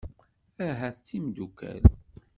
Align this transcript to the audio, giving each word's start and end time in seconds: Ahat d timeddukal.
Ahat 0.67 0.97
d 1.01 1.03
timeddukal. 1.07 1.83